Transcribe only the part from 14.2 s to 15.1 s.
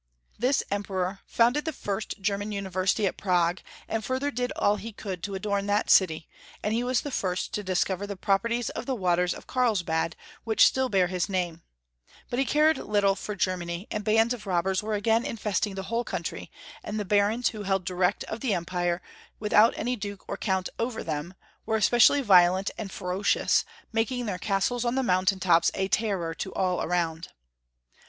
of robbei's were